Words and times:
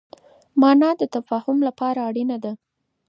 مانا 0.61 0.89
د 0.99 1.03
تفاهم 1.15 1.57
لپاره 1.67 1.99
اړينه 2.09 2.37
ده. 2.43 2.51